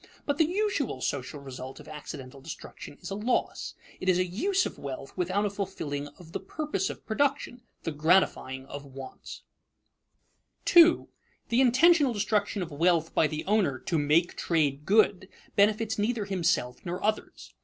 [0.25, 3.75] But the usual social result of accidental destruction is a loss.
[3.99, 7.91] It is a use of wealth without a fulfilling of the purpose of production, the
[7.91, 9.43] gratifying of wants.
[10.65, 11.09] [Sidenote:
[11.51, 13.77] Intentional destruction of wealth by the owner] 2.
[13.77, 16.77] _The intentional destruction of wealth by the owner, to make trade good, benefits neither himself
[16.83, 17.53] nor others.